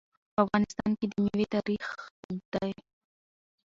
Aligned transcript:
په 0.33 0.39
افغانستان 0.45 0.89
کې 0.99 1.05
د 1.11 1.13
مېوې 1.23 1.45
تاریخ 1.53 1.85
اوږد 2.25 2.43
دی. 2.53 2.73